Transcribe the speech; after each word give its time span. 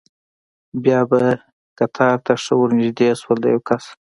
بیا 0.83 0.99
به 1.09 1.21
قطار 1.77 2.15
ته 2.25 2.33
ښه 2.43 2.53
ور 2.59 2.69
نږدې 2.79 3.09
شول، 3.19 3.37
د 3.41 3.45
یو 3.53 3.61
کس. 3.67 3.83